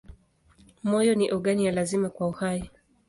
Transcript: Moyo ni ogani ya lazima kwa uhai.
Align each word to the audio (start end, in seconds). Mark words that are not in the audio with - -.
Moyo 0.83 1.15
ni 1.15 1.31
ogani 1.31 1.65
ya 1.65 1.71
lazima 1.71 2.09
kwa 2.09 2.27
uhai. 2.27 2.71